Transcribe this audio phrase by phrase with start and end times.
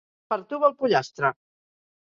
[0.33, 1.33] Per tu va el pollastre!